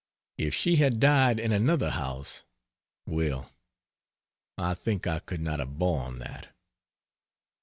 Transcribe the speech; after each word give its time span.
If 0.39 0.55
she 0.55 0.77
had 0.77 0.99
died 0.99 1.39
in 1.39 1.51
another 1.51 1.91
house 1.91 2.43
well, 3.05 3.51
I 4.57 4.73
think 4.73 5.05
I 5.05 5.19
could 5.19 5.41
not 5.41 5.59
have 5.59 5.77
borne 5.77 6.17
that. 6.17 6.55